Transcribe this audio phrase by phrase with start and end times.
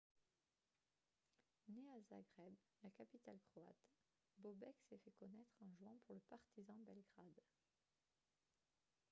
[1.67, 3.91] né à zagreb la capitale croate
[4.39, 7.39] bobek s'est fait connaître en jouant pour le partizan belgrade